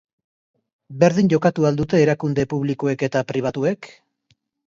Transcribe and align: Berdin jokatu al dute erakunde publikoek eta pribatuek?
Berdin 1.03 1.29
jokatu 1.33 1.67
al 1.69 1.77
dute 1.81 2.01
erakunde 2.07 2.47
publikoek 2.55 3.05
eta 3.09 3.23
pribatuek? 3.33 3.93